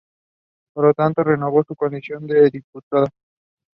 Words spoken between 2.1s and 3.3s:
Livingston with lyrics by Helen Deutsch.